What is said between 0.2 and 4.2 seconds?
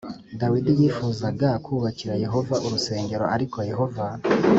Dawidi yifuzaga kubakira Yehova urusengero ariko Yehova